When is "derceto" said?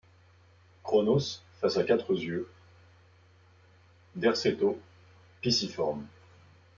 4.15-4.79